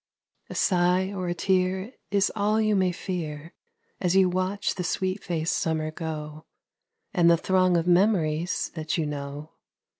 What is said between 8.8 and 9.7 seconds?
you know.